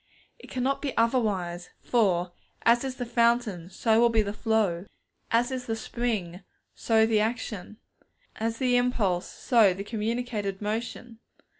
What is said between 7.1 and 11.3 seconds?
action; as the impulse, so the communicated motion.